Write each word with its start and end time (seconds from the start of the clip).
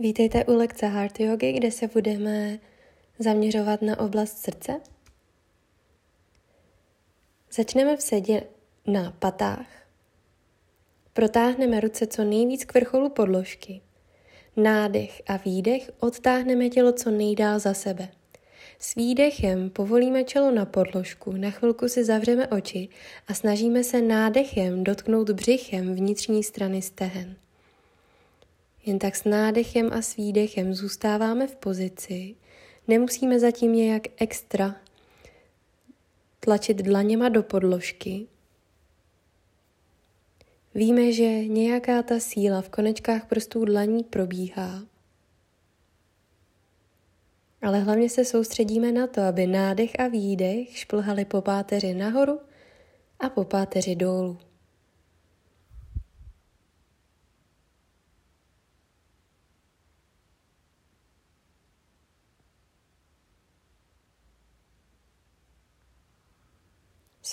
Vítejte 0.00 0.44
u 0.44 0.56
lekce 0.56 0.86
Heart 0.86 1.20
Yogi, 1.20 1.52
kde 1.52 1.70
se 1.70 1.88
budeme 1.88 2.58
zaměřovat 3.18 3.82
na 3.82 3.98
oblast 3.98 4.38
srdce. 4.38 4.80
Začneme 7.52 7.96
v 7.96 8.02
sedě 8.02 8.42
na 8.86 9.10
patách. 9.18 9.66
Protáhneme 11.12 11.80
ruce 11.80 12.06
co 12.06 12.24
nejvíc 12.24 12.64
k 12.64 12.74
vrcholu 12.74 13.08
podložky. 13.08 13.80
Nádech 14.56 15.22
a 15.26 15.36
výdech 15.36 15.90
odtáhneme 16.00 16.68
tělo 16.68 16.92
co 16.92 17.10
nejdál 17.10 17.58
za 17.58 17.74
sebe. 17.74 18.08
S 18.78 18.94
výdechem 18.94 19.70
povolíme 19.70 20.24
čelo 20.24 20.50
na 20.50 20.64
podložku, 20.64 21.32
na 21.32 21.50
chvilku 21.50 21.88
si 21.88 22.04
zavřeme 22.04 22.48
oči 22.48 22.88
a 23.28 23.34
snažíme 23.34 23.84
se 23.84 24.02
nádechem 24.02 24.84
dotknout 24.84 25.30
břichem 25.30 25.94
vnitřní 25.94 26.44
strany 26.44 26.82
stehen. 26.82 27.36
Jen 28.86 28.98
tak 28.98 29.16
s 29.16 29.24
nádechem 29.24 29.92
a 29.92 30.02
s 30.02 30.16
výdechem 30.16 30.74
zůstáváme 30.74 31.46
v 31.46 31.56
pozici. 31.56 32.36
Nemusíme 32.88 33.40
zatím 33.40 33.72
nějak 33.72 34.02
extra 34.16 34.76
tlačit 36.40 36.76
dlaněma 36.76 37.28
do 37.28 37.42
podložky. 37.42 38.26
Víme, 40.74 41.12
že 41.12 41.46
nějaká 41.46 42.02
ta 42.02 42.20
síla 42.20 42.60
v 42.62 42.68
konečkách 42.68 43.26
prstů 43.26 43.64
dlaní 43.64 44.04
probíhá. 44.04 44.82
Ale 47.62 47.80
hlavně 47.80 48.08
se 48.08 48.24
soustředíme 48.24 48.92
na 48.92 49.06
to, 49.06 49.20
aby 49.20 49.46
nádech 49.46 50.00
a 50.00 50.08
výdech 50.08 50.78
šplhali 50.78 51.24
po 51.24 51.40
páteři 51.42 51.94
nahoru 51.94 52.40
a 53.20 53.28
po 53.28 53.44
páteři 53.44 53.96
dolů. 53.96 54.38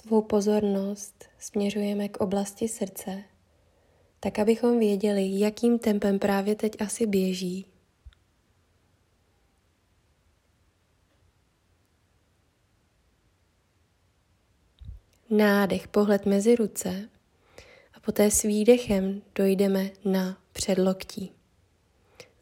Svou 0.07 0.21
pozornost 0.21 1.25
směřujeme 1.39 2.09
k 2.09 2.17
oblasti 2.17 2.67
srdce, 2.67 3.23
tak 4.19 4.39
abychom 4.39 4.79
věděli, 4.79 5.39
jakým 5.39 5.79
tempem 5.79 6.19
právě 6.19 6.55
teď 6.55 6.81
asi 6.81 7.07
běží. 7.07 7.65
Nádech, 15.29 15.87
pohled 15.87 16.25
mezi 16.25 16.55
ruce 16.55 17.09
a 17.93 17.99
poté 17.99 18.31
s 18.31 18.41
výdechem 18.41 19.21
dojdeme 19.35 19.89
na 20.05 20.37
předloktí. 20.51 21.31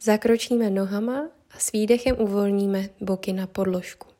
Zakročíme 0.02 0.70
nohama 0.70 1.30
a 1.52 1.60
s 1.60 1.72
výdechem 1.72 2.16
uvolníme 2.20 2.90
boky 3.02 3.34
na 3.34 3.48
podložku. 3.48 4.13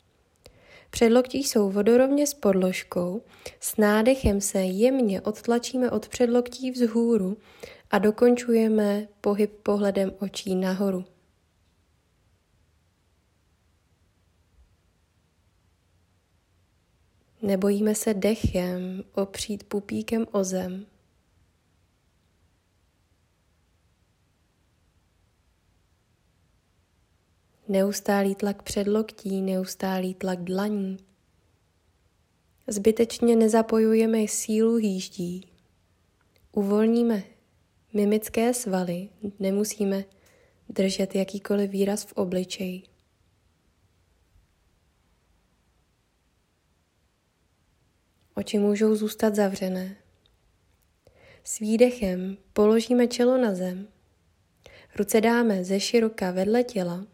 Předloktí 0.94 1.44
jsou 1.44 1.70
vodorovně 1.70 2.26
s 2.26 2.34
podložkou, 2.34 3.22
s 3.60 3.76
nádechem 3.76 4.40
se 4.40 4.62
jemně 4.62 5.20
odtlačíme 5.20 5.90
od 5.90 6.08
předloktí 6.08 6.70
vzhůru 6.70 7.36
a 7.90 7.98
dokončujeme 7.98 9.08
pohyb 9.20 9.50
pohledem 9.62 10.12
očí 10.18 10.54
nahoru. 10.54 11.04
Nebojíme 17.42 17.94
se 17.94 18.14
dechem 18.14 19.04
opřít 19.14 19.64
pupíkem 19.64 20.26
o 20.32 20.44
zem. 20.44 20.86
Neustálý 27.68 28.34
tlak 28.34 28.62
předloktí, 28.62 29.42
neustálý 29.42 30.14
tlak 30.14 30.44
dlaní. 30.44 30.98
Zbytečně 32.66 33.36
nezapojujeme 33.36 34.18
sílu 34.28 34.76
hýždí. 34.76 35.48
Uvolníme 36.52 37.22
mimické 37.92 38.54
svaly, 38.54 39.08
nemusíme 39.38 40.04
držet 40.68 41.14
jakýkoliv 41.14 41.70
výraz 41.70 42.04
v 42.04 42.12
obličeji. 42.12 42.82
Oči 48.34 48.58
můžou 48.58 48.94
zůstat 48.94 49.34
zavřené. 49.34 49.96
S 51.44 51.58
výdechem 51.58 52.36
položíme 52.52 53.06
čelo 53.06 53.38
na 53.38 53.54
zem. 53.54 53.88
Ruce 54.98 55.20
dáme 55.20 55.64
ze 55.64 55.80
široka 55.80 56.30
vedle 56.30 56.64
těla 56.64 57.06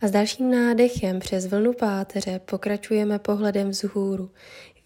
a 0.00 0.08
s 0.08 0.10
dalším 0.10 0.50
nádechem 0.50 1.20
přes 1.20 1.46
vlnu 1.46 1.72
páteře 1.72 2.38
pokračujeme 2.38 3.18
pohledem 3.18 3.70
vzhůru. 3.70 4.30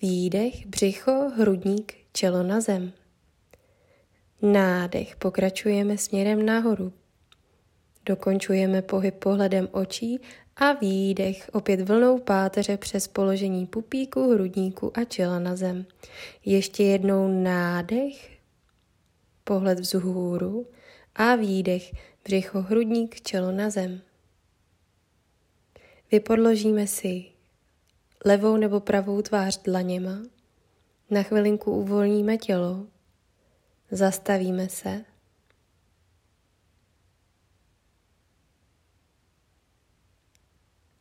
Výdech, 0.02 0.66
břicho, 0.66 1.30
hrudník, 1.36 1.94
čelo 2.12 2.42
na 2.42 2.60
zem. 2.60 2.92
Nádech, 4.42 5.16
pokračujeme 5.16 5.98
směrem 5.98 6.46
nahoru. 6.46 6.92
Dokončujeme 8.06 8.82
pohyb 8.82 9.14
pohledem 9.14 9.68
očí 9.72 10.20
a 10.56 10.72
výdech 10.72 11.50
opět 11.52 11.80
vlnou 11.80 12.18
páteře 12.18 12.76
přes 12.76 13.08
položení 13.08 13.66
pupíku, 13.66 14.34
hrudníku 14.34 14.98
a 14.98 15.04
čela 15.04 15.38
na 15.38 15.56
zem. 15.56 15.86
Ještě 16.44 16.82
jednou 16.84 17.42
nádech, 17.42 18.38
pohled 19.44 19.80
vzhůru 19.80 20.66
a 21.14 21.34
výdech, 21.34 21.92
břicho, 22.24 22.62
hrudník, 22.62 23.20
čelo 23.20 23.52
na 23.52 23.70
zem. 23.70 24.00
Vypodložíme 26.14 26.86
si 26.86 27.24
levou 28.24 28.56
nebo 28.56 28.80
pravou 28.80 29.22
tvář 29.22 29.62
dlaněma, 29.62 30.22
na 31.10 31.22
chvilinku 31.22 31.72
uvolníme 31.72 32.36
tělo, 32.36 32.86
zastavíme 33.90 34.68
se. 34.68 35.04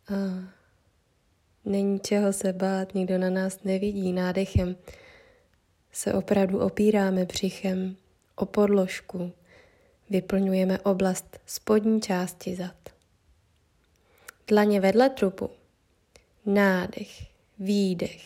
A 0.10 0.14
není 1.66 2.00
čeho 2.00 2.34
se 2.34 2.54
bát, 2.54 2.94
nikdo 2.94 3.18
na 3.18 3.30
nás 3.30 3.64
nevidí. 3.64 4.14
Nádechem 4.14 4.76
se 5.92 6.14
opravdu 6.14 6.60
opíráme 6.60 7.26
břichem 7.26 7.96
o 8.36 8.46
podložku, 8.46 9.32
vyplňujeme 10.10 10.80
oblast 10.80 11.40
spodní 11.46 12.02
části 12.02 12.56
zad. 12.56 12.93
Dlaně 14.48 14.82
vedle 14.82 15.10
trupu. 15.10 15.50
Nádech, 16.46 17.10
výdech. 17.60 18.22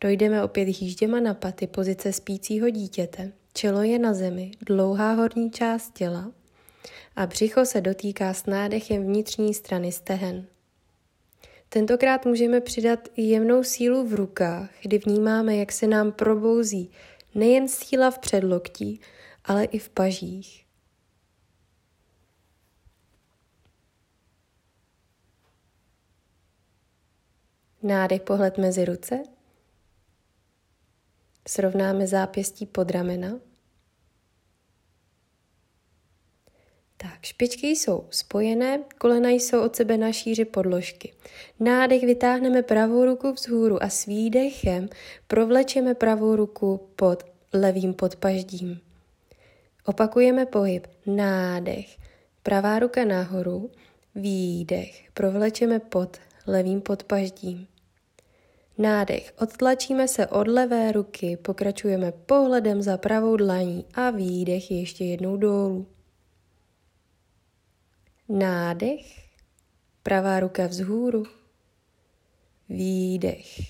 Dojdeme 0.00 0.44
opět 0.44 0.64
hýžděma 0.64 1.20
na 1.20 1.34
paty 1.34 1.66
pozice 1.66 2.12
spícího 2.12 2.70
dítěte. 2.70 3.32
Čelo 3.52 3.82
je 3.82 3.98
na 3.98 4.14
zemi, 4.14 4.50
dlouhá 4.66 5.12
horní 5.12 5.50
část 5.50 5.94
těla 5.94 6.32
a 7.16 7.26
břicho 7.26 7.64
se 7.64 7.80
dotýká 7.80 8.34
s 8.34 8.46
nádechem 8.46 9.02
vnitřní 9.02 9.54
strany 9.54 9.92
stehen. 9.92 10.46
Tentokrát 11.68 12.26
můžeme 12.26 12.60
přidat 12.60 13.08
jemnou 13.16 13.62
sílu 13.62 14.08
v 14.08 14.14
rukách, 14.14 14.70
kdy 14.82 14.98
vnímáme, 14.98 15.56
jak 15.56 15.72
se 15.72 15.86
nám 15.86 16.12
probouzí 16.12 16.90
nejen 17.34 17.68
síla 17.68 18.10
v 18.10 18.18
předloktí, 18.18 19.00
ale 19.44 19.64
i 19.64 19.78
v 19.78 19.88
pažích. 19.88 20.65
Nádech 27.86 28.22
pohled 28.22 28.58
mezi 28.58 28.84
ruce. 28.84 29.22
Srovnáme 31.48 32.06
zápěstí 32.06 32.66
pod 32.66 32.90
ramena. 32.90 33.38
Tak, 36.96 37.22
špičky 37.22 37.66
jsou 37.66 38.06
spojené, 38.10 38.84
kolena 38.98 39.28
jsou 39.28 39.64
od 39.64 39.76
sebe 39.76 39.96
na 39.96 40.12
šíři 40.12 40.44
podložky. 40.44 41.14
Nádech 41.60 42.02
vytáhneme 42.02 42.62
pravou 42.62 43.04
ruku 43.04 43.32
vzhůru 43.32 43.82
a 43.82 43.88
s 43.88 44.06
výdechem 44.06 44.88
provlečeme 45.26 45.94
pravou 45.94 46.36
ruku 46.36 46.88
pod 46.96 47.22
levým 47.52 47.94
podpaždím. 47.94 48.80
Opakujeme 49.84 50.46
pohyb. 50.46 50.86
Nádech, 51.06 51.96
pravá 52.42 52.78
ruka 52.78 53.04
nahoru, 53.04 53.70
výdech, 54.14 55.10
provlečeme 55.14 55.78
pod 55.78 56.16
levým 56.46 56.80
podpaždím. 56.80 57.68
Nádech. 58.78 59.34
Odtlačíme 59.38 60.08
se 60.08 60.26
od 60.26 60.48
levé 60.48 60.92
ruky, 60.92 61.36
pokračujeme 61.36 62.12
pohledem 62.12 62.82
za 62.82 62.96
pravou 62.96 63.36
dlaní 63.36 63.84
a 63.94 64.10
výdech 64.10 64.70
ještě 64.70 65.04
jednou 65.04 65.36
dolů. 65.36 65.86
Nádech. 68.28 69.26
Pravá 70.02 70.40
ruka 70.40 70.66
vzhůru. 70.66 71.24
Výdech 72.68 73.60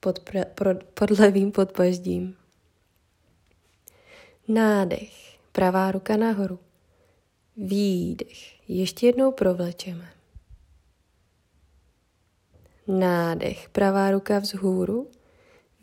pod, 0.00 0.18
pra, 0.18 0.44
pro, 0.44 0.74
pod 0.74 1.10
levým 1.10 1.52
podpaždím. 1.52 2.36
Nádech. 4.48 5.38
Pravá 5.52 5.92
ruka 5.92 6.16
nahoru. 6.16 6.58
Výdech. 7.56 8.68
Ještě 8.68 9.06
jednou 9.06 9.32
provlečeme. 9.32 10.15
Nádech, 12.88 13.68
pravá 13.68 14.10
ruka 14.10 14.38
vzhůru. 14.38 15.10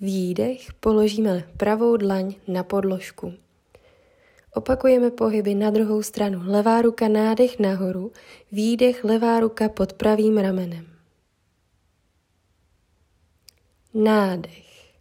Výdech, 0.02 0.74
položíme 0.74 1.50
pravou 1.58 1.98
dlaň 1.98 2.36
na 2.48 2.64
podložku. 2.64 3.34
Opakujeme 4.54 5.12
pohyby 5.12 5.56
na 5.56 5.70
druhou 5.70 6.04
stranu. 6.04 6.42
Levá 6.46 6.82
ruka 6.82 7.08
nádech 7.08 7.60
nahoru, 7.60 8.12
výdech, 8.52 9.04
levá 9.04 9.40
ruka 9.40 9.70
pod 9.70 9.94
pravým 9.94 10.38
ramenem. 10.38 10.88
Nádech. 13.94 14.94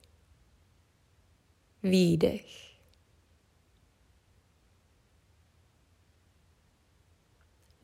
Výdech. 1.83 2.47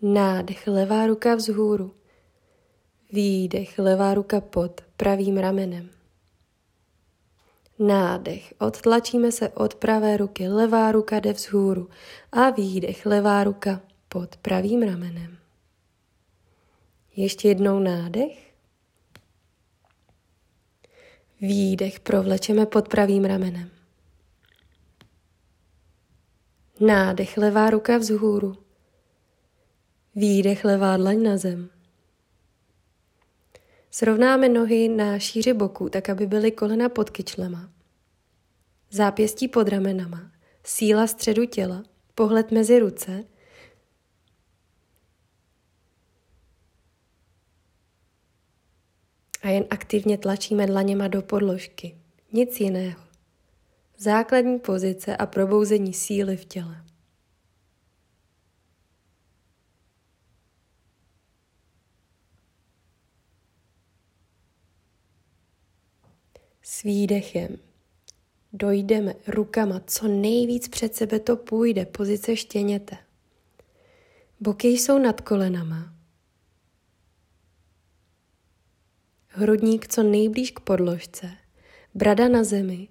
Nádech, 0.03 0.67
levá 0.67 1.07
ruka 1.07 1.35
vzhůru. 1.35 1.98
Výdech, 3.13 3.79
levá 3.79 4.15
ruka 4.15 4.41
pod 4.41 4.81
pravým 4.97 5.37
ramenem. 5.39 5.91
Nádech, 7.79 8.55
odtlačíme 8.59 9.33
se 9.33 9.49
od 9.49 9.75
pravé 9.75 10.17
ruky, 10.17 10.49
levá 10.49 10.93
ruka 10.93 11.21
jde 11.21 11.33
vzhůru 11.33 11.89
a 12.33 12.51
výdech, 12.51 13.07
levá 13.07 13.45
ruka 13.45 13.81
pod 14.09 14.37
pravým 14.37 14.83
ramenem. 14.83 15.39
Ještě 17.17 17.49
jednou 17.49 17.79
nádech. 17.79 18.55
Výdech 21.41 22.01
provlečeme 22.01 22.67
pod 22.67 22.89
pravým 22.89 23.25
ramenem. 23.25 23.71
Nádech, 26.81 27.37
levá 27.37 27.71
ruka 27.71 27.99
vzhůru. 27.99 28.57
Výdech, 30.15 30.65
levá 30.65 30.97
dlaň 30.97 31.23
na 31.23 31.37
zem. 31.37 31.78
Srovnáme 33.91 34.49
nohy 34.49 34.89
na 34.89 35.19
šíři 35.19 35.53
boku, 35.53 35.89
tak 35.89 36.09
aby 36.09 36.27
byly 36.27 36.51
kolena 36.51 36.89
pod 36.89 37.11
kyčlema. 37.11 37.71
Zápěstí 38.91 39.49
pod 39.49 39.69
ramenama, 39.69 40.31
síla 40.65 41.07
středu 41.07 41.45
těla, 41.45 41.83
pohled 42.15 42.51
mezi 42.51 42.79
ruce, 42.79 43.25
a 49.43 49.49
jen 49.49 49.65
aktivně 49.71 50.19
tlačíme 50.19 50.67
dlaněma 50.67 51.09
do 51.09 51.23
podložky. 51.23 51.99
Nic 52.33 52.61
jiného. 52.61 53.01
Základní 53.99 54.59
pozice 54.59 55.17
a 55.17 55.27
probouzení 55.27 55.95
síly 55.95 56.37
v 56.37 56.45
těle. 56.45 56.85
S 66.71 66.83
výdechem 66.83 67.59
dojdeme 68.53 69.15
rukama 69.27 69.81
co 69.87 70.09
nejvíc 70.09 70.69
před 70.69 70.95
sebe 70.95 71.21
to 71.21 71.37
půjde, 71.37 71.87
pozice 71.87 72.37
štěněte. 72.37 72.97
Boky 74.41 74.69
jsou 74.69 74.99
nad 74.99 75.21
kolenama. 75.21 75.95
Hrudník 79.29 79.89
co 79.89 80.03
nejblíž 80.03 80.51
k 80.51 80.61
podložce, 80.61 81.31
brada 81.95 82.29
na 82.29 82.45
zemi 82.45 82.89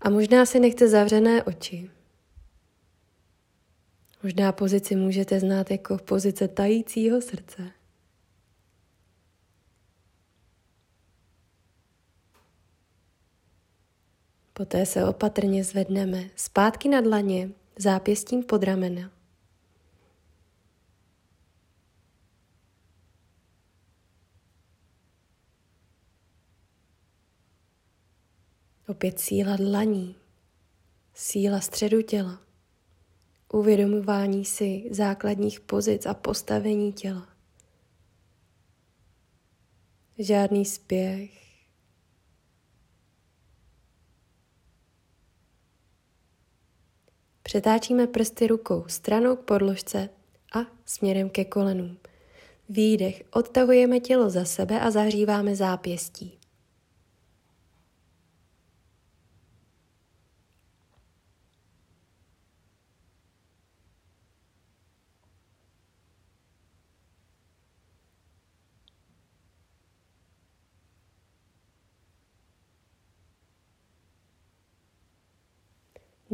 a 0.00 0.10
možná 0.10 0.46
si 0.46 0.60
nechte 0.60 0.88
zavřené 0.88 1.42
oči. 1.42 1.90
Možná 4.22 4.52
pozici 4.52 4.96
můžete 4.96 5.40
znát 5.40 5.70
jako 5.70 5.98
pozice 5.98 6.48
tajícího 6.48 7.20
srdce. 7.20 7.81
Poté 14.52 14.86
se 14.86 15.04
opatrně 15.04 15.64
zvedneme 15.64 16.30
zpátky 16.36 16.88
na 16.88 17.00
dlaně, 17.00 17.50
zápěstím 17.78 18.44
pod 18.44 18.62
ramena. 18.62 19.10
Opět 28.88 29.20
síla 29.20 29.56
dlaní, 29.56 30.16
síla 31.14 31.60
středu 31.60 32.02
těla, 32.02 32.40
uvědomování 33.52 34.44
si 34.44 34.88
základních 34.90 35.60
pozic 35.60 36.06
a 36.06 36.14
postavení 36.14 36.92
těla. 36.92 37.28
Žádný 40.18 40.64
spěch, 40.64 41.41
Přetáčíme 47.52 48.06
prsty 48.06 48.46
rukou 48.46 48.84
stranou 48.86 49.36
k 49.36 49.40
podložce 49.40 50.08
a 50.54 50.58
směrem 50.86 51.30
ke 51.30 51.44
kolenům. 51.44 51.96
Výdech, 52.68 53.22
odtahujeme 53.32 54.00
tělo 54.00 54.30
za 54.30 54.44
sebe 54.44 54.80
a 54.80 54.90
zahříváme 54.90 55.56
zápěstí. 55.56 56.38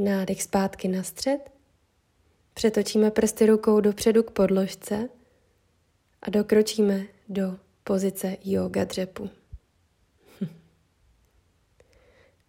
Nádech 0.00 0.42
zpátky 0.42 0.88
na 0.88 1.02
střed. 1.02 1.50
Přetočíme 2.54 3.10
prsty 3.10 3.46
rukou 3.46 3.80
dopředu 3.80 4.22
k 4.22 4.30
podložce 4.30 5.08
a 6.22 6.30
dokročíme 6.30 7.06
do 7.28 7.56
pozice 7.84 8.36
yoga 8.44 8.84
dřepu. 8.84 9.30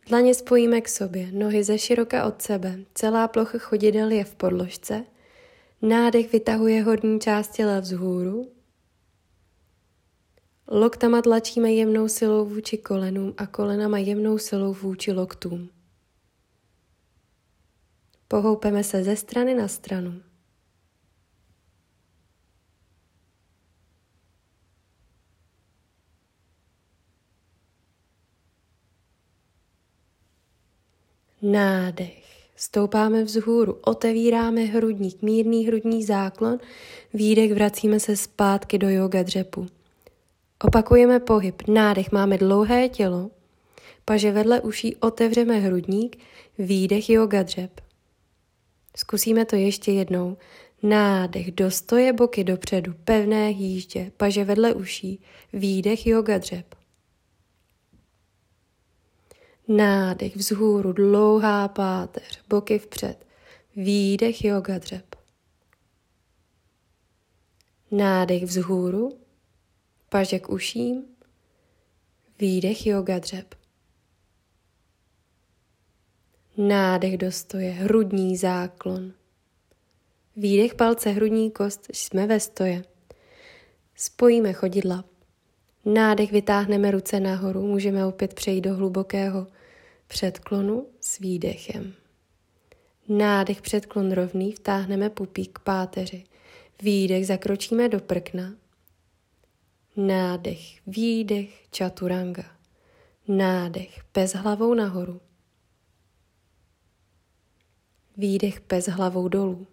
Dlaně 0.09 0.33
spojíme 0.33 0.81
k 0.81 0.89
sobě, 0.89 1.31
nohy 1.31 1.63
ze 1.63 1.77
široka 1.77 2.25
od 2.25 2.41
sebe, 2.41 2.79
celá 2.93 3.27
plocha 3.27 3.57
chodidel 3.57 4.11
je 4.11 4.23
v 4.23 4.35
podložce, 4.35 5.03
nádech 5.81 6.31
vytahuje 6.31 6.83
horní 6.83 7.19
část 7.19 7.47
těla 7.47 7.79
vzhůru, 7.79 8.51
loktama 10.67 11.21
tlačíme 11.21 11.71
jemnou 11.71 12.07
silou 12.07 12.45
vůči 12.45 12.77
kolenům 12.77 13.33
a 13.37 13.47
kolenama 13.47 13.97
jemnou 13.97 14.37
silou 14.37 14.73
vůči 14.73 15.11
loktům. 15.11 15.78
Pohoupeme 18.31 18.83
se 18.83 19.03
ze 19.03 19.15
strany 19.15 19.53
na 19.53 19.67
stranu. 19.67 20.21
Nádech. 31.41 32.49
Stoupáme 32.55 33.23
vzhůru, 33.23 33.73
otevíráme 33.81 34.61
hrudník, 34.61 35.21
mírný 35.21 35.67
hrudní 35.67 36.03
záklon, 36.03 36.59
výdech 37.13 37.53
vracíme 37.53 37.99
se 37.99 38.15
zpátky 38.15 38.77
do 38.77 38.89
yoga 38.89 39.23
dřepu. 39.23 39.67
Opakujeme 40.63 41.19
pohyb, 41.19 41.67
nádech, 41.67 42.11
máme 42.11 42.37
dlouhé 42.37 42.89
tělo, 42.89 43.31
paže 44.05 44.31
vedle 44.31 44.61
uší 44.61 44.95
otevřeme 44.95 45.59
hrudník, 45.59 46.17
výdech 46.57 47.09
yoga 47.09 47.43
dřep. 47.43 47.88
Zkusíme 48.97 49.45
to 49.45 49.55
ještě 49.55 49.91
jednou. 49.91 50.37
Nádech, 50.83 51.51
dostoje 51.51 52.13
boky 52.13 52.43
dopředu, 52.43 52.93
pevné 53.03 53.47
hýždě, 53.47 54.11
paže 54.17 54.43
vedle 54.43 54.73
uší, 54.73 55.21
výdech 55.53 56.07
yoga 56.07 56.37
dřep. 56.37 56.75
Nádech 59.67 60.35
vzhůru, 60.35 60.93
dlouhá 60.93 61.67
páteř, 61.67 62.41
boky 62.49 62.79
vpřed, 62.79 63.25
výdech 63.75 64.45
yoga 64.45 64.77
dřep. 64.77 65.15
Nádech 67.91 68.43
vzhůru, 68.43 69.19
paže 70.09 70.39
k 70.39 70.49
uším, 70.49 71.03
výdech 72.39 72.87
yoga 72.87 73.19
dřep. 73.19 73.58
Nádech 76.61 77.17
do 77.17 77.31
stoje, 77.31 77.71
hrudní 77.71 78.37
záklon. 78.37 79.13
Výdech 80.35 80.75
palce, 80.75 81.09
hrudní 81.09 81.51
kost, 81.51 81.87
jsme 81.93 82.27
ve 82.27 82.39
stoje. 82.39 82.83
Spojíme 83.95 84.53
chodidla. 84.53 85.05
Nádech 85.85 86.31
vytáhneme 86.31 86.91
ruce 86.91 87.19
nahoru, 87.19 87.67
můžeme 87.67 88.05
opět 88.05 88.33
přejít 88.33 88.61
do 88.61 88.75
hlubokého 88.75 89.47
předklonu 90.07 90.87
s 91.01 91.19
výdechem. 91.19 91.93
Nádech 93.07 93.61
předklon 93.61 94.11
rovný, 94.11 94.51
vtáhneme 94.51 95.09
pupík 95.09 95.59
k 95.59 95.63
páteři. 95.63 96.23
Výdech 96.81 97.27
zakročíme 97.27 97.89
do 97.89 97.99
prkna. 97.99 98.53
Nádech, 99.95 100.87
výdech, 100.87 101.67
čaturanga. 101.71 102.43
Nádech, 103.27 104.03
pes 104.11 104.33
hlavou 104.33 104.73
nahoru. 104.73 105.21
Výdech, 108.19 108.61
pes 108.61 108.87
hlavou 108.87 109.27
dolů. 109.27 109.67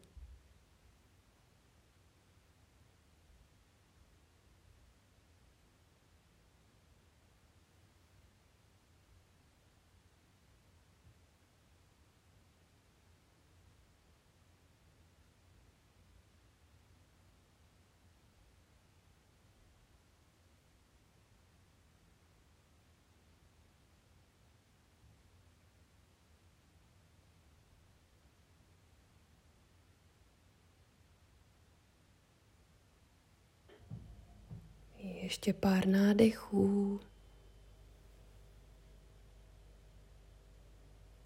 Ještě 35.37 35.53
pár 35.53 35.87
nádechů. 35.87 37.01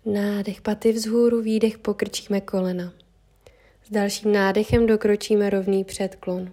Nádech 0.04 0.60
paty 0.60 0.92
vzhůru, 0.92 1.42
výdech 1.42 1.78
pokrčíme 1.78 2.40
kolena. 2.40 2.92
S 3.84 3.90
dalším 3.90 4.32
nádechem 4.32 4.86
dokročíme 4.86 5.50
rovný 5.50 5.84
předklon. 5.84 6.52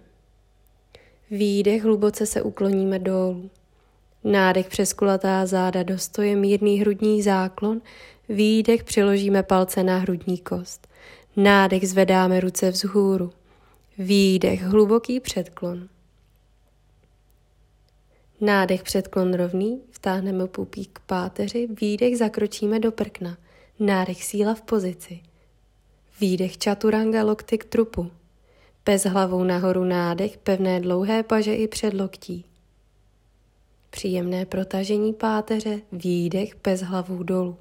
Výdech 1.30 1.82
hluboce 1.82 2.26
se 2.26 2.42
ukloníme 2.42 2.98
dolů. 2.98 3.50
Nádech 4.24 4.68
přes 4.68 4.92
kulatá 4.92 5.46
záda 5.46 5.82
dostoje 5.82 6.36
mírný 6.36 6.80
hrudní 6.80 7.22
záklon, 7.22 7.80
výdech 8.28 8.84
přiložíme 8.84 9.42
palce 9.42 9.82
na 9.82 9.98
hrudní 9.98 10.38
kost. 10.38 10.88
Nádech 11.36 11.88
zvedáme 11.88 12.40
ruce 12.40 12.70
vzhůru. 12.70 13.32
Výdech 13.98 14.62
hluboký 14.62 15.20
předklon. 15.20 15.88
Nádech 18.40 18.82
předklon 18.82 19.34
rovný, 19.34 19.80
vtáhneme 19.90 20.46
pupík 20.46 20.90
k 20.92 21.00
páteři, 21.06 21.68
výdech 21.80 22.18
zakročíme 22.18 22.80
do 22.80 22.92
prkna. 22.92 23.36
Nádech 23.80 24.24
síla 24.24 24.54
v 24.54 24.62
pozici. 24.62 25.20
Výdech 26.20 26.58
čaturanga 26.58 27.24
lokty 27.24 27.58
k 27.58 27.64
trupu. 27.64 28.10
Pes 28.84 29.04
hlavou 29.04 29.44
nahoru 29.44 29.84
nádech, 29.84 30.38
pevné 30.38 30.80
dlouhé 30.80 31.22
paže 31.22 31.54
i 31.54 31.68
předloktí. 31.68 32.44
Příjemné 33.90 34.46
protažení 34.46 35.12
páteře, 35.12 35.80
výdech, 35.92 36.56
pes 36.56 36.80
hlavou 36.80 37.22
dolů. 37.22 37.56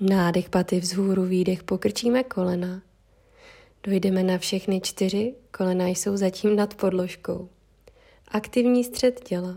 Nádech 0.00 0.50
paty 0.50 0.80
vzhůru, 0.80 1.24
výdech, 1.24 1.62
pokrčíme 1.62 2.24
kolena. 2.24 2.82
Dojdeme 3.82 4.22
na 4.22 4.38
všechny 4.38 4.80
čtyři, 4.80 5.34
kolena 5.50 5.86
jsou 5.86 6.16
zatím 6.16 6.56
nad 6.56 6.74
podložkou. 6.74 7.48
Aktivní 8.28 8.84
střed 8.84 9.20
těla. 9.20 9.56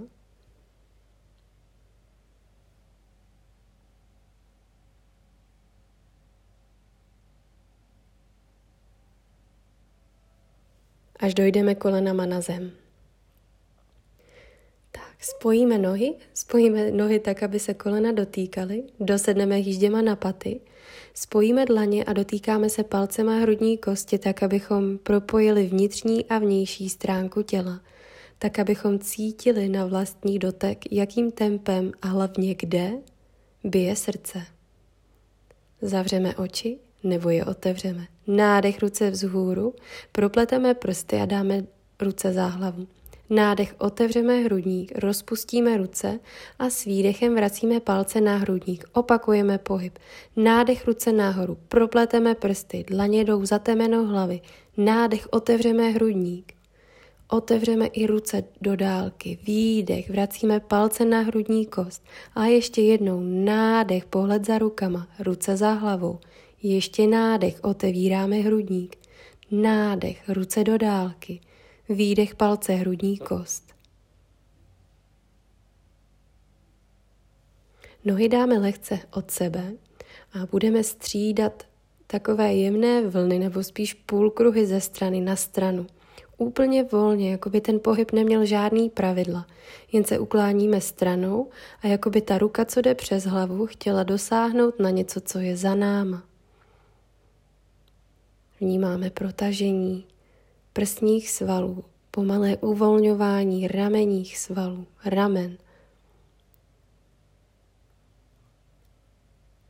Až 11.20 11.34
dojdeme 11.34 11.76
kolenama 11.76 12.26
na 12.26 12.42
zem. 12.42 12.81
Spojíme 15.22 15.78
nohy, 15.78 16.14
spojíme 16.34 16.92
nohy 16.92 17.20
tak, 17.20 17.44
aby 17.44 17.60
se 17.60 17.74
kolena 17.74 18.12
dotýkaly, 18.12 18.84
dosedneme 19.00 19.60
jížděma 19.60 20.02
na 20.02 20.16
paty, 20.16 20.60
spojíme 21.14 21.66
dlaně 21.66 22.04
a 22.04 22.14
dotýkáme 22.14 22.70
se 22.70 22.84
palcema 22.84 23.36
hrudní 23.36 23.78
kosti 23.78 24.18
tak, 24.18 24.44
abychom 24.44 24.98
propojili 24.98 25.68
vnitřní 25.68 26.26
a 26.26 26.40
vnější 26.40 26.90
stránku 26.90 27.42
těla, 27.42 27.82
tak, 28.40 28.60
abychom 28.60 29.00
cítili 29.00 29.70
na 29.70 29.86
vlastní 29.86 30.40
dotek, 30.40 30.92
jakým 30.92 31.32
tempem 31.32 31.92
a 32.02 32.08
hlavně 32.08 32.56
kde 32.56 32.92
bije 33.64 33.96
srdce. 33.96 34.42
Zavřeme 35.82 36.36
oči 36.36 36.78
nebo 37.04 37.30
je 37.30 37.46
otevřeme. 37.46 38.08
Nádech 38.28 38.80
ruce 38.80 39.10
vzhůru, 39.10 39.76
propleteme 40.12 40.74
prsty 40.74 41.16
a 41.16 41.26
dáme 41.26 41.64
ruce 42.00 42.34
za 42.34 42.48
hlavu. 42.48 42.88
Nádech 43.32 43.76
otevřeme 43.78 44.40
hrudník, 44.40 44.92
rozpustíme 45.00 45.78
ruce 45.78 46.20
a 46.60 46.70
s 46.70 46.86
výdechem 46.86 47.36
vracíme 47.36 47.80
palce 47.80 48.22
na 48.22 48.38
hrudník. 48.38 48.84
Opakujeme 48.94 49.58
pohyb. 49.58 50.00
Nádech 50.36 50.88
ruce 50.88 51.12
nahoru, 51.12 51.58
propleteme 51.68 52.36
prsty, 52.36 52.86
dlaně 52.88 53.24
jdou 53.24 53.46
za 53.46 53.60
temenou 53.60 54.06
hlavy. 54.06 54.42
Nádech 54.78 55.28
otevřeme 55.32 55.90
hrudník. 55.90 56.54
Otevřeme 57.30 57.86
i 57.86 58.06
ruce 58.06 58.44
do 58.62 58.76
dálky. 58.76 59.40
Výdech, 59.44 60.10
vracíme 60.10 60.60
palce 60.60 61.06
na 61.06 61.20
hrudní 61.20 61.66
kost. 61.66 62.04
A 62.36 62.46
ještě 62.46 62.82
jednou 62.82 63.20
nádech, 63.24 64.06
pohled 64.06 64.46
za 64.46 64.58
rukama, 64.58 65.08
ruce 65.20 65.58
za 65.58 65.72
hlavou. 65.72 66.20
Ještě 66.64 67.08
nádech, 67.08 67.60
otevíráme 67.62 68.36
hrudník. 68.36 68.96
Nádech, 69.52 70.30
ruce 70.30 70.64
do 70.64 70.78
dálky. 70.78 71.40
Výdech 71.92 72.36
palce 72.36 72.74
hrudní 72.74 73.18
kost. 73.18 73.74
Nohy 78.06 78.30
dáme 78.30 78.58
lehce 78.58 79.00
od 79.14 79.32
sebe 79.32 79.74
a 80.34 80.46
budeme 80.52 80.84
střídat 80.84 81.64
takové 82.08 82.54
jemné 82.54 83.08
vlny 83.08 83.40
nebo 83.40 83.64
spíš 83.64 83.94
půlkruhy 83.94 84.66
ze 84.68 84.82
strany 84.82 85.22
na 85.22 85.36
stranu. 85.36 85.88
Úplně 86.38 86.84
volně, 86.84 87.32
jako 87.32 87.50
by 87.50 87.62
ten 87.62 87.80
pohyb 87.80 88.12
neměl 88.12 88.46
žádný 88.46 88.90
pravidla, 88.90 89.48
jen 89.92 90.04
se 90.04 90.20
ukláníme 90.20 90.82
stranou 90.82 91.50
a 91.82 91.88
jako 91.88 92.10
by 92.10 92.22
ta 92.22 92.38
ruka, 92.38 92.66
co 92.66 92.82
jde 92.82 92.96
přes 92.96 93.24
hlavu, 93.24 93.66
chtěla 93.66 94.04
dosáhnout 94.04 94.80
na 94.80 94.90
něco, 94.90 95.22
co 95.22 95.40
je 95.40 95.58
za 95.58 95.76
náma. 95.76 96.24
Vnímáme 98.60 99.10
protažení, 99.10 100.06
prsních 100.74 101.32
svalů, 101.32 101.84
pomalé 102.12 102.58
uvolňování 102.58 103.68
ramenních 103.68 104.38
svalů, 104.38 104.88
ramen. 105.06 105.58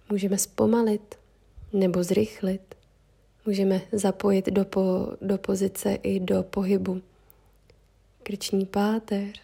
Můžeme 0.09 0.37
zpomalit 0.37 1.15
nebo 1.73 2.03
zrychlit. 2.03 2.75
Můžeme 3.45 3.81
zapojit 3.91 4.45
do, 4.45 4.65
po, 4.65 5.07
do 5.21 5.37
pozice 5.37 5.93
i 5.93 6.19
do 6.19 6.43
pohybu 6.43 7.01
krční 8.23 8.65
páteř. 8.65 9.41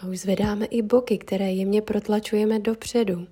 A 0.00 0.06
už 0.06 0.20
zvedáme 0.20 0.66
i 0.66 0.82
boky, 0.82 1.18
které 1.18 1.52
jemně 1.52 1.82
protlačujeme 1.82 2.58
dopředu. 2.58 3.26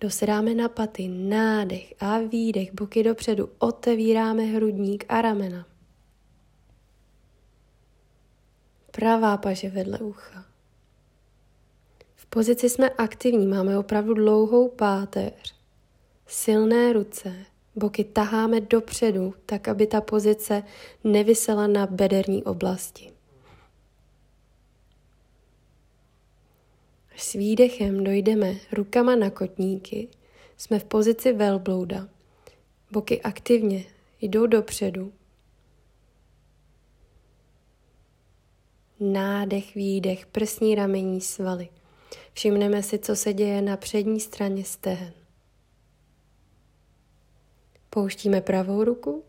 Dosedáme 0.00 0.54
na 0.54 0.68
paty, 0.68 1.08
nádech 1.08 1.94
a 2.00 2.18
výdech, 2.18 2.74
boky 2.74 3.02
dopředu, 3.02 3.50
otevíráme 3.58 4.42
hrudník 4.42 5.04
a 5.08 5.22
ramena. 5.22 5.66
Pravá 8.90 9.36
paže 9.36 9.70
vedle 9.70 9.98
ucha. 9.98 10.44
V 12.14 12.26
pozici 12.26 12.68
jsme 12.68 12.90
aktivní, 12.90 13.46
máme 13.46 13.78
opravdu 13.78 14.14
dlouhou 14.14 14.68
páteř, 14.68 15.54
silné 16.26 16.92
ruce, 16.92 17.34
boky 17.76 18.04
taháme 18.04 18.60
dopředu, 18.60 19.34
tak 19.46 19.68
aby 19.68 19.86
ta 19.86 20.00
pozice 20.00 20.62
nevysela 21.04 21.66
na 21.66 21.86
bederní 21.86 22.44
oblasti. 22.44 23.17
S 27.18 27.32
výdechem 27.32 28.04
dojdeme 28.04 28.54
rukama 28.72 29.16
na 29.16 29.30
kotníky, 29.30 30.08
jsme 30.56 30.78
v 30.78 30.84
pozici 30.84 31.32
velblouda. 31.32 32.08
Boky 32.92 33.22
aktivně 33.22 33.84
jdou 34.20 34.46
dopředu. 34.46 35.12
Nádech, 39.00 39.74
výdech, 39.74 40.26
prsní 40.26 40.74
ramení 40.74 41.20
svaly. 41.20 41.68
Všimneme 42.32 42.82
si, 42.82 42.98
co 42.98 43.16
se 43.16 43.32
děje 43.32 43.62
na 43.62 43.76
přední 43.76 44.20
straně 44.20 44.64
stehen. 44.64 45.12
Pouštíme 47.90 48.40
pravou 48.40 48.84
ruku 48.84 49.24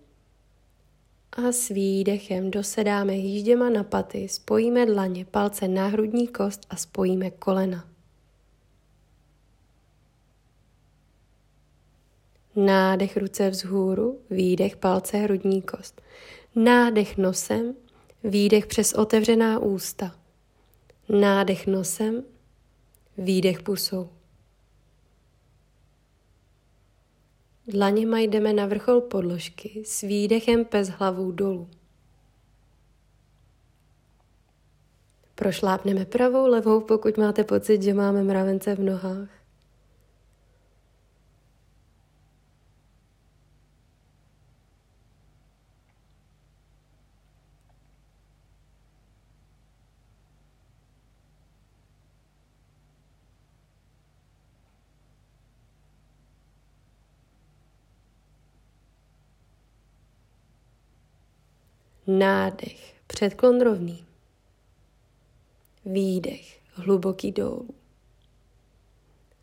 A 1.32 1.52
s 1.52 1.70
výdechem 1.70 2.52
dosedáme 2.52 3.14
hýžděma 3.14 3.70
na 3.70 3.84
paty, 3.84 4.28
spojíme 4.30 4.86
dlaně, 4.86 5.26
palce 5.26 5.68
na 5.68 5.88
hrudní 5.88 6.28
kost 6.28 6.66
a 6.70 6.76
spojíme 6.76 7.32
kolena. 7.32 7.90
Nádech 12.56 13.18
ruce 13.18 13.50
vzhůru, 13.50 14.20
výdech 14.30 14.78
palce 14.78 15.18
hrudní 15.18 15.62
kost. 15.62 16.02
Nádech 16.56 17.18
nosem, 17.18 17.76
výdech 18.24 18.68
přes 18.68 18.94
otevřená 18.94 19.60
ústa. 19.60 20.16
Nádech 21.10 21.68
nosem, 21.68 22.24
výdech 23.18 23.64
pusou. 23.64 24.10
Dlaněma 27.72 28.20
jdeme 28.20 28.54
na 28.54 28.66
vrchol 28.66 29.02
podložky 29.02 29.84
s 29.86 30.02
výdechem 30.02 30.66
pes 30.66 30.90
hlavou 30.90 31.32
dolů. 31.32 31.70
Prošlápneme 35.36 36.06
pravou, 36.06 36.48
levou, 36.48 36.82
pokud 36.82 37.18
máte 37.18 37.44
pocit, 37.44 37.82
že 37.82 37.94
máme 37.94 38.24
mravence 38.24 38.76
v 38.76 38.80
nohách. 38.80 39.39
Nádech, 62.18 62.96
předklon 63.08 63.62
rovný. 63.62 64.06
Výdech, 65.86 66.60
hluboký 66.74 67.32
dolů. 67.32 67.70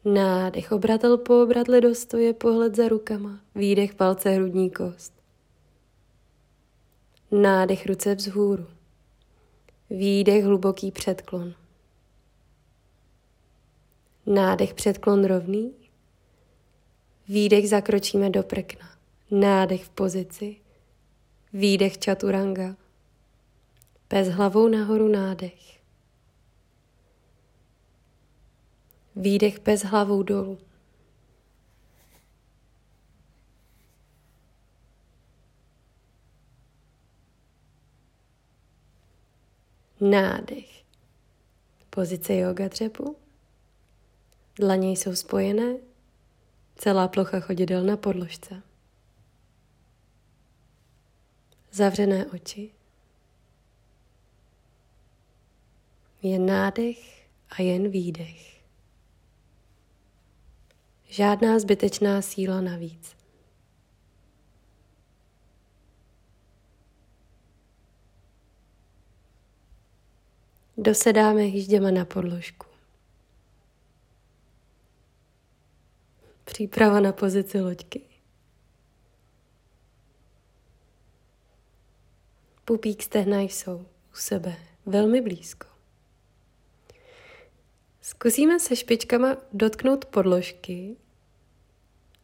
Nádech, 0.05 0.73
obratel 0.73 1.19
po 1.19 1.43
obratle 1.43 1.81
do 1.81 1.95
stoje, 1.95 2.33
pohled 2.33 2.77
za 2.77 2.89
rukama. 2.89 3.41
Výdech, 3.55 3.95
palce, 3.95 4.31
hrudní 4.31 4.71
kost. 4.71 5.13
Nádech, 7.31 7.87
ruce 7.87 8.15
vzhůru. 8.15 8.67
Výdech, 9.91 10.45
hluboký 10.45 10.91
předklon. 10.91 11.55
Nádech, 14.27 14.75
předklon 14.75 15.25
rovný. 15.25 15.73
Výdech, 17.29 17.69
zakročíme 17.69 18.31
do 18.31 18.43
prkna. 18.43 18.89
Nádech 19.31 19.85
v 19.85 19.91
pozici. 19.91 20.66
Výdech 21.57 21.99
čaturanga. 21.99 22.77
Pes 24.09 24.29
hlavou 24.29 24.69
nahoru 24.69 25.09
nádech. 25.09 25.81
Výdech 29.17 29.61
pes 29.61 29.83
hlavou 29.85 30.23
dolů. 30.23 30.59
Nádech. 40.01 40.85
Pozice 41.91 42.35
yoga 42.37 42.69
dřepu. 42.69 43.17
Dlaně 44.59 44.91
jsou 44.91 45.15
spojené. 45.15 45.77
Celá 46.77 47.09
plocha 47.09 47.41
chodidel 47.41 47.85
na 47.85 47.97
podložce. 47.97 48.63
Zavřené 51.77 52.27
oči. 52.27 52.71
Jen 56.23 56.47
nádech 56.47 57.29
a 57.51 57.63
jen 57.63 57.91
výdech. 57.91 58.63
Žádná 61.05 61.59
zbytečná 61.59 62.23
síla 62.23 62.61
navíc. 62.61 63.17
Dosedáme 70.77 71.43
hýžděma 71.43 71.91
na 71.91 72.05
podložku. 72.05 72.67
Příprava 76.45 77.01
na 77.01 77.13
pozici 77.13 77.61
loďky. 77.61 78.06
Pupík 82.69 83.03
stehna 83.03 83.41
jsou 83.41 83.77
u 84.13 84.15
sebe 84.15 84.57
velmi 84.87 85.21
blízko. 85.21 85.67
Zkusíme 88.01 88.61
se 88.61 88.77
špičkama 88.77 89.37
dotknout 89.53 90.05
podložky 90.05 90.97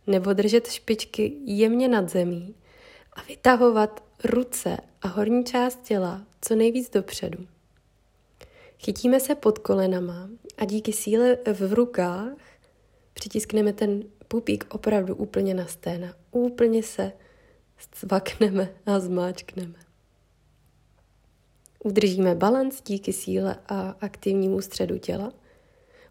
nebo 0.06 0.32
držet 0.32 0.66
špičky 0.66 1.36
jemně 1.44 1.88
nad 1.88 2.08
zemí 2.08 2.54
a 3.12 3.22
vytahovat 3.22 4.04
ruce 4.24 4.76
a 5.02 5.08
horní 5.08 5.44
část 5.44 5.82
těla 5.82 6.26
co 6.40 6.54
nejvíc 6.54 6.90
dopředu. 6.90 7.46
Chytíme 8.78 9.20
se 9.20 9.34
pod 9.34 9.58
kolenama 9.58 10.28
a 10.58 10.64
díky 10.64 10.92
síle 10.92 11.38
v 11.52 11.72
rukách 11.72 12.32
přitiskneme 13.12 13.72
ten 13.72 14.04
pupík 14.28 14.66
opravdu 14.68 15.14
úplně 15.14 15.54
na 15.54 15.66
sténa. 15.66 16.14
Úplně 16.30 16.82
se 16.82 17.12
cvakneme 17.92 18.74
a 18.86 19.00
zmáčkneme. 19.00 19.91
Udržíme 21.84 22.34
balans 22.34 22.82
díky 22.82 23.12
síle 23.12 23.56
a 23.68 23.96
aktivnímu 24.00 24.60
středu 24.60 24.98
těla. 24.98 25.32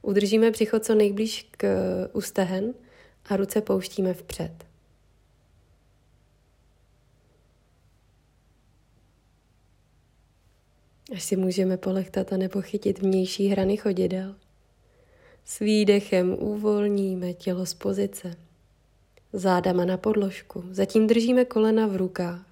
Udržíme 0.02 0.52
břicho 0.52 0.80
co 0.80 0.96
nejblíž 0.96 1.50
k 1.52 1.68
ústehen 2.14 2.74
a 3.26 3.36
ruce 3.36 3.62
pouštíme 3.62 4.14
vpřed. 4.14 4.52
Až 11.14 11.24
si 11.24 11.36
můžeme 11.36 11.78
polechtat 11.78 12.34
a 12.34 12.38
nebo 12.38 12.62
chytit 12.62 13.00
vnější 13.00 13.48
hrany 13.48 13.78
chodidel. 13.78 14.36
S 15.46 15.60
výdechem 15.60 16.34
uvolníme 16.34 17.34
tělo 17.34 17.66
z 17.66 17.74
pozice. 17.74 18.36
Zádama 19.34 19.86
na 19.86 19.98
podložku. 19.98 20.64
Zatím 20.72 21.08
držíme 21.08 21.46
kolena 21.46 21.88
v 21.88 21.96
rukách. 21.96 22.52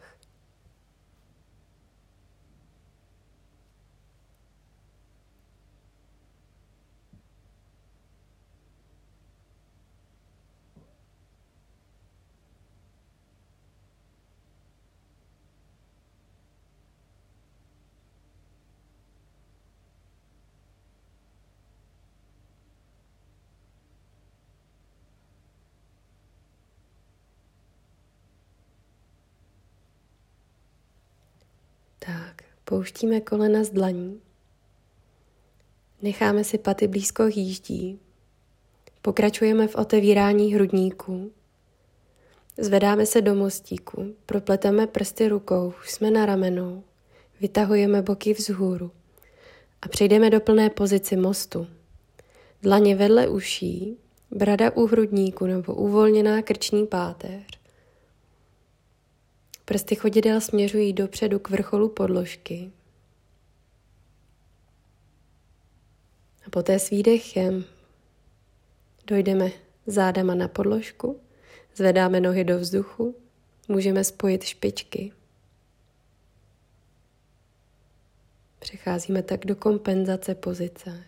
Tak, 32.00 32.44
pouštíme 32.70 33.22
kolena 33.22 33.64
z 33.64 33.70
dlaní. 33.70 34.22
Necháme 36.02 36.44
si 36.44 36.58
paty 36.58 36.88
blízko 36.88 37.24
hýždí. 37.24 38.00
Pokračujeme 39.02 39.68
v 39.68 39.76
otevírání 39.76 40.54
hrudníku. 40.54 41.32
Zvedáme 42.58 43.06
se 43.06 43.22
do 43.22 43.36
mostíku, 43.36 44.16
propleteme 44.26 44.88
prsty 44.88 45.28
rukou, 45.28 45.74
jsme 45.86 46.12
na 46.12 46.26
ramenou, 46.26 46.84
vytahujeme 47.42 48.02
boky 48.02 48.34
vzhůru 48.34 48.92
a 49.82 49.88
přejdeme 49.88 50.30
do 50.30 50.40
plné 50.40 50.70
pozici 50.70 51.16
mostu. 51.16 51.68
Dlaně 52.62 52.96
vedle 52.96 53.28
uší, 53.28 53.98
brada 54.32 54.72
u 54.72 54.86
hrudníku 54.86 55.46
nebo 55.46 55.76
uvolněná 55.76 56.42
krční 56.42 56.88
páteř. 56.88 57.59
Prsty 59.70 59.96
chodidel 59.96 60.42
směřují 60.42 60.94
dopředu 60.94 61.40
k 61.40 61.50
vrcholu 61.50 61.90
podložky. 61.90 62.72
A 66.46 66.50
poté 66.50 66.80
s 66.80 66.90
výdechem 66.90 67.66
dojdeme 69.08 69.52
zádama 69.88 70.36
na 70.36 70.48
podložku, 70.48 71.20
zvedáme 71.76 72.20
nohy 72.20 72.44
do 72.44 72.60
vzduchu, 72.60 73.16
můžeme 73.68 74.04
spojit 74.04 74.44
špičky. 74.44 75.12
Přecházíme 78.60 79.24
tak 79.24 79.46
do 79.46 79.56
kompenzace 79.56 80.36
pozice. 80.36 81.04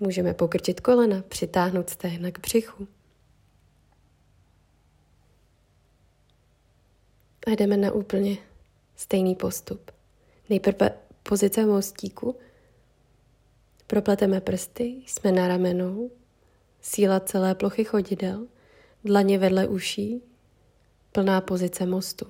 Můžeme 0.00 0.34
pokrčit 0.34 0.80
kolena, 0.80 1.22
přitáhnout 1.28 1.90
stehna 1.90 2.30
k 2.30 2.40
břichu. 2.40 2.88
A 7.46 7.50
jdeme 7.50 7.76
na 7.76 7.92
úplně 7.92 8.36
stejný 8.96 9.34
postup. 9.34 9.90
Nejprve 10.50 10.90
pozice 11.22 11.66
mostíku. 11.66 12.36
Propleteme 13.86 14.40
prsty, 14.40 15.02
jsme 15.06 15.32
na 15.32 15.48
ramenou, 15.48 16.10
síla 16.80 17.20
celé 17.20 17.54
plochy 17.54 17.84
chodidel, 17.84 18.46
dlaně 19.04 19.38
vedle 19.38 19.68
uší, 19.68 20.22
plná 21.12 21.40
pozice 21.40 21.86
mostu. 21.86 22.26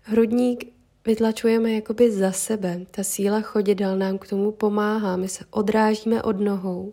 Hrudník 0.00 0.72
vytlačujeme 1.06 1.72
jakoby 1.72 2.12
za 2.12 2.32
sebe. 2.32 2.80
Ta 2.90 3.04
síla 3.04 3.40
chodidel 3.40 3.98
nám 3.98 4.18
k 4.18 4.28
tomu 4.28 4.52
pomáhá. 4.52 5.16
My 5.16 5.28
se 5.28 5.44
odrážíme 5.50 6.22
od 6.22 6.40
nohou. 6.40 6.92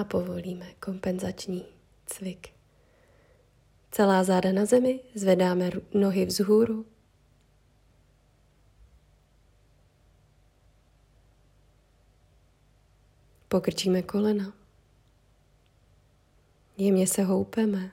A 0.00 0.04
povolíme 0.04 0.66
kompenzační 0.80 1.64
cvik. 2.06 2.48
Celá 3.90 4.24
záda 4.24 4.52
na 4.52 4.64
zemi, 4.64 5.00
zvedáme 5.14 5.70
nohy 5.94 6.26
vzhůru, 6.26 6.86
Pokrčíme 13.52 14.02
kolena. 14.02 14.52
Jemně 16.76 17.06
se 17.06 17.22
houpeme. 17.22 17.90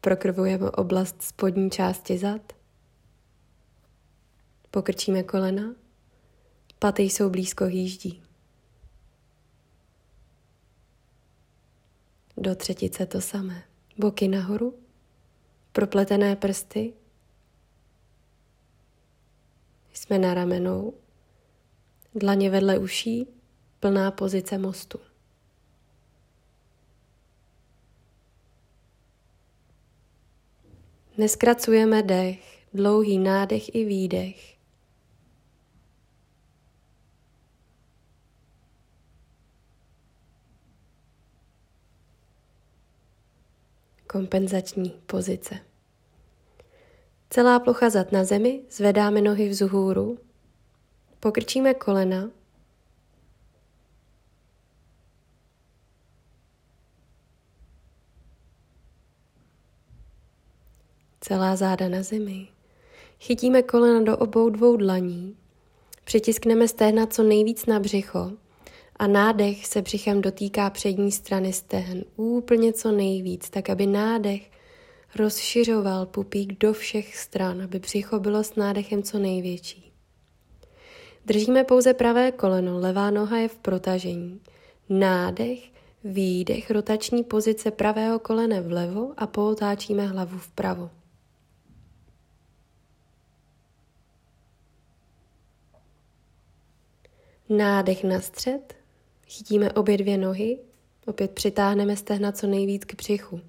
Prokrvujeme 0.00 0.70
oblast 0.70 1.22
spodní 1.22 1.70
části 1.70 2.18
zad. 2.18 2.52
Pokrčíme 4.70 5.22
kolena. 5.22 5.74
Paty 6.78 7.02
jsou 7.02 7.30
blízko 7.30 7.64
hýždí. 7.64 8.25
Do 12.36 12.54
třetice 12.54 13.06
to 13.06 13.20
samé. 13.20 13.64
Boky 13.98 14.28
nahoru. 14.28 14.78
Propletené 15.72 16.36
prsty. 16.36 16.92
Jsme 19.92 20.18
na 20.18 20.34
ramenou. 20.34 20.94
Dlaně 22.14 22.50
vedle 22.50 22.78
uší 22.78 23.26
plná 23.80 24.10
pozice 24.10 24.58
mostu. 24.58 24.98
Neskracujeme 31.18 32.02
dech, 32.02 32.66
dlouhý 32.74 33.18
nádech 33.18 33.74
i 33.74 33.84
výdech. 33.84 34.55
Kompenzační 44.06 44.90
pozice. 45.06 45.54
Celá 47.30 47.60
plocha 47.60 47.90
zad 47.90 48.12
na 48.12 48.24
zemi, 48.24 48.62
zvedáme 48.70 49.20
nohy 49.20 49.48
vzhůru, 49.48 50.18
pokrčíme 51.20 51.74
kolena, 51.74 52.30
celá 61.20 61.56
záda 61.56 61.88
na 61.88 62.02
zemi. 62.02 62.48
Chytíme 63.20 63.62
kolena 63.62 64.00
do 64.00 64.16
obou 64.16 64.50
dvou 64.50 64.76
dlaní, 64.76 65.36
přitiskneme 66.04 66.68
stehna 66.68 67.06
co 67.06 67.22
nejvíc 67.22 67.66
na 67.66 67.80
břicho 67.80 68.32
a 68.98 69.06
nádech 69.06 69.66
se 69.66 69.82
břichem 69.82 70.20
dotýká 70.20 70.70
přední 70.70 71.12
strany 71.12 71.52
stehen 71.52 72.04
úplně 72.16 72.72
co 72.72 72.92
nejvíc, 72.92 73.50
tak 73.50 73.70
aby 73.70 73.86
nádech 73.86 74.50
rozšiřoval 75.16 76.06
pupík 76.06 76.58
do 76.60 76.72
všech 76.72 77.16
stran, 77.16 77.62
aby 77.62 77.78
břicho 77.78 78.18
bylo 78.18 78.44
s 78.44 78.54
nádechem 78.54 79.02
co 79.02 79.18
největší. 79.18 79.92
Držíme 81.26 81.64
pouze 81.64 81.94
pravé 81.94 82.32
koleno, 82.32 82.78
levá 82.78 83.10
noha 83.10 83.38
je 83.38 83.48
v 83.48 83.58
protažení. 83.58 84.40
Nádech, 84.88 85.70
výdech, 86.04 86.70
rotační 86.70 87.24
pozice 87.24 87.70
pravého 87.70 88.18
kolene 88.18 88.60
vlevo 88.60 89.14
a 89.16 89.26
pootáčíme 89.26 90.06
hlavu 90.06 90.38
vpravo. 90.38 90.90
Nádech 97.48 98.04
na 98.04 98.20
střed, 98.20 98.76
chytíme 99.26 99.72
obě 99.72 99.98
dvě 99.98 100.18
nohy, 100.18 100.58
opět 101.06 101.30
přitáhneme 101.30 101.96
stehna 101.96 102.32
co 102.32 102.46
nejvíc 102.46 102.84
k 102.84 102.94
břichu. 102.94 103.40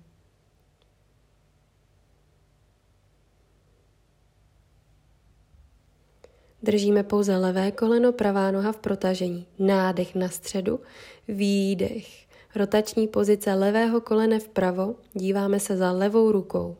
Držíme 6.64 7.04
pouze 7.04 7.38
levé 7.38 7.72
koleno, 7.72 8.12
pravá 8.12 8.52
noha 8.52 8.72
v 8.72 8.80
protažení. 8.80 9.46
Nádech 9.60 10.16
na 10.16 10.30
středu, 10.30 10.80
výdech. 11.28 12.28
Rotační 12.56 13.08
pozice 13.08 13.54
levého 13.54 14.02
kolene 14.02 14.40
vpravo, 14.40 14.96
díváme 15.14 15.60
se 15.60 15.78
za 15.78 15.92
levou 15.92 16.32
rukou. 16.32 16.78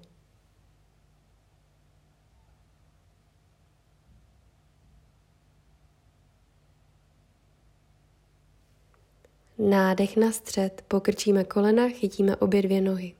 Nádech 9.60 10.18
na 10.18 10.32
střed, 10.32 10.84
pokrčíme 10.88 11.44
kolena, 11.44 11.90
chytíme 11.90 12.36
obě 12.36 12.62
dvě 12.62 12.82
nohy. 12.82 13.16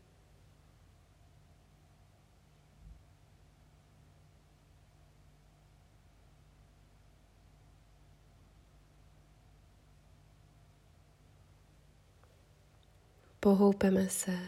Pohoupeme 13.40 14.10
se 14.10 14.40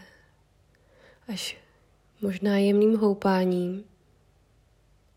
až 1.27 1.57
možná 2.21 2.57
jemným 2.57 2.97
houpáním. 2.97 3.83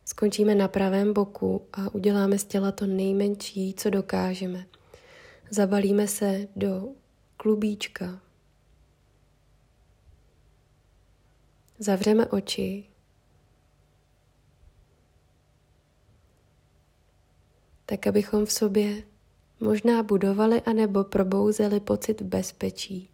Skončíme 0.04 0.54
na 0.54 0.68
pravém 0.68 1.12
boku 1.12 1.62
a 1.72 1.94
uděláme 1.94 2.38
z 2.38 2.44
těla 2.44 2.72
to 2.72 2.86
nejmenší, 2.86 3.74
co 3.74 3.90
dokážeme. 3.90 4.66
Zabalíme 5.54 6.08
se 6.08 6.48
do 6.56 6.88
klubíčka. 7.36 8.20
Zavřeme 11.78 12.26
oči. 12.26 12.84
Tak, 17.86 18.06
abychom 18.06 18.46
v 18.46 18.52
sobě 18.52 19.02
možná 19.60 20.02
budovali 20.02 20.62
anebo 20.62 21.04
probouzeli 21.04 21.80
pocit 21.80 22.22
bezpečí. 22.22 23.11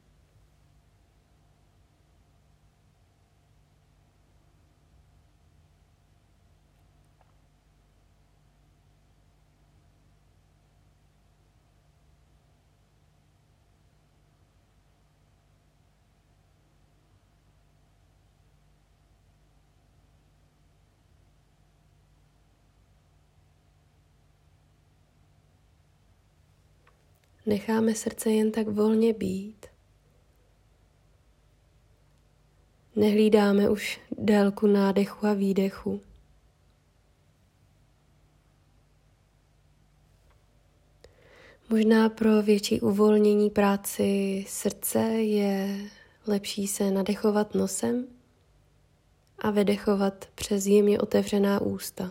Necháme 27.48 27.94
srdce 27.94 28.30
jen 28.30 28.52
tak 28.52 28.68
volně 28.68 29.12
být. 29.12 29.66
Nehlídáme 32.96 33.70
už 33.70 34.00
délku 34.18 34.66
nádechu 34.66 35.26
a 35.26 35.34
výdechu. 35.34 36.00
Možná 41.70 42.08
pro 42.08 42.42
větší 42.42 42.80
uvolnění 42.80 43.50
práci 43.50 44.44
srdce 44.48 44.98
je 45.08 45.78
lepší 46.26 46.66
se 46.66 46.90
nadechovat 46.90 47.54
nosem 47.54 48.06
a 49.38 49.50
vydechovat 49.50 50.28
přes 50.34 50.66
jemně 50.66 51.00
otevřená 51.00 51.60
ústa. 51.60 52.10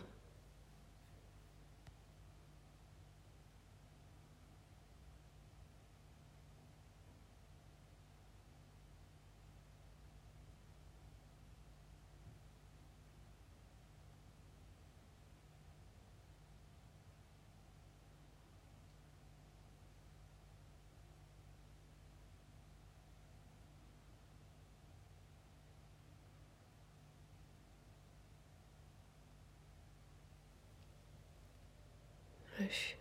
až 32.65 32.97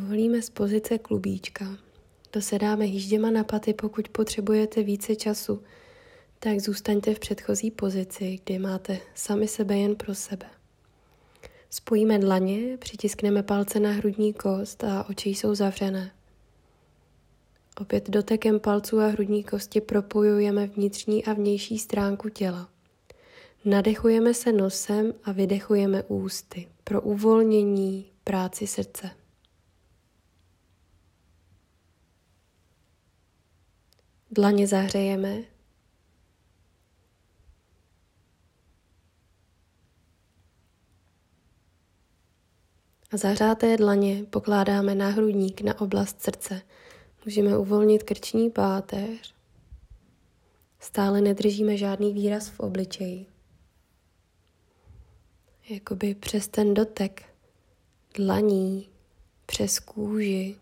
povolíme 0.00 0.42
z 0.42 0.50
pozice 0.50 0.98
klubíčka. 0.98 1.76
Dosedáme 2.32 2.86
jížděma 2.86 3.30
na 3.30 3.44
paty, 3.44 3.74
pokud 3.74 4.08
potřebujete 4.08 4.82
více 4.82 5.16
času, 5.16 5.62
tak 6.38 6.60
zůstaňte 6.60 7.14
v 7.14 7.18
předchozí 7.18 7.70
pozici, 7.70 8.38
kdy 8.44 8.58
máte 8.58 8.98
sami 9.14 9.48
sebe 9.48 9.78
jen 9.78 9.96
pro 9.96 10.14
sebe. 10.14 10.46
Spojíme 11.70 12.18
dlaně, 12.18 12.76
přitiskneme 12.76 13.42
palce 13.42 13.80
na 13.80 13.90
hrudní 13.90 14.32
kost 14.32 14.84
a 14.84 15.08
oči 15.08 15.30
jsou 15.30 15.54
zavřené. 15.54 16.12
Opět 17.80 18.10
dotekem 18.10 18.60
palců 18.60 19.00
a 19.00 19.06
hrudní 19.06 19.44
kosti 19.44 19.80
propojujeme 19.80 20.66
vnitřní 20.66 21.24
a 21.24 21.32
vnější 21.32 21.78
stránku 21.78 22.28
těla. 22.28 22.68
Nadechujeme 23.64 24.34
se 24.34 24.52
nosem 24.52 25.12
a 25.24 25.32
vydechujeme 25.32 26.02
ústy 26.02 26.68
pro 26.84 27.00
uvolnění 27.00 28.06
práci 28.24 28.66
srdce. 28.66 29.19
Dlaně 34.30 34.66
zahřejeme. 34.66 35.42
A 43.10 43.16
zahřáté 43.16 43.76
dlaně 43.76 44.24
pokládáme 44.30 44.94
na 44.94 45.08
hrudník, 45.08 45.60
na 45.60 45.80
oblast 45.80 46.22
srdce. 46.22 46.62
Můžeme 47.24 47.58
uvolnit 47.58 48.02
krční 48.02 48.50
páteř. 48.50 49.34
Stále 50.80 51.20
nedržíme 51.20 51.76
žádný 51.76 52.12
výraz 52.12 52.48
v 52.48 52.60
obličeji. 52.60 53.26
Jakoby 55.68 56.14
přes 56.14 56.48
ten 56.48 56.74
dotek 56.74 57.22
dlaní, 58.14 58.88
přes 59.46 59.78
kůži, 59.78 60.56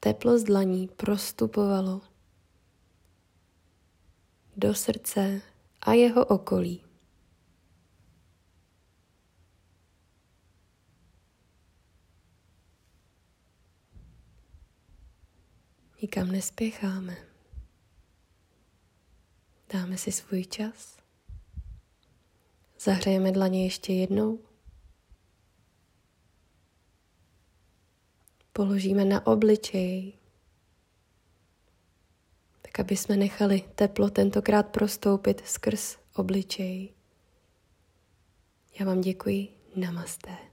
teplo 0.00 0.38
z 0.38 0.44
dlaní 0.44 0.88
prostupovalo 0.88 2.09
do 4.60 4.74
srdce 4.74 5.40
a 5.80 5.92
jeho 5.92 6.24
okolí. 6.24 6.84
Nikam 16.02 16.32
nespěcháme. 16.32 17.16
Dáme 19.72 19.98
si 19.98 20.12
svůj 20.12 20.44
čas. 20.44 20.96
Zahřejeme 22.80 23.32
dlaně 23.32 23.64
ještě 23.64 23.92
jednou. 23.92 24.38
Položíme 28.52 29.04
na 29.04 29.26
obličej, 29.26 30.12
aby 32.80 32.96
jsme 32.96 33.16
nechali 33.16 33.62
teplo 33.74 34.10
tentokrát 34.10 34.66
prostoupit 34.66 35.42
skrz 35.44 35.96
obličej. 36.14 36.94
Já 38.80 38.86
vám 38.86 39.00
děkuji. 39.00 39.48
Namaste. 39.76 40.49